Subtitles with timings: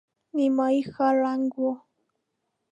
[0.35, 1.65] نيمايي ښار ړنګ و.